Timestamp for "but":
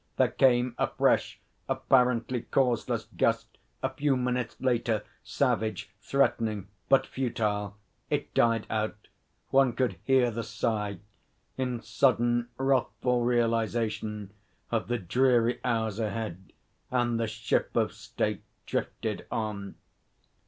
6.89-7.05